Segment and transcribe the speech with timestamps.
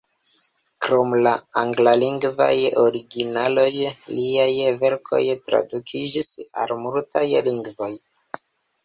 [0.85, 3.65] Krom la anglalingvaj originaloj,
[4.15, 6.31] liaj verkoj tradukiĝis
[6.63, 7.91] al multaj lingvoj.